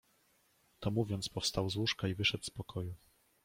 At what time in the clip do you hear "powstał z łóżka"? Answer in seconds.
1.29-2.07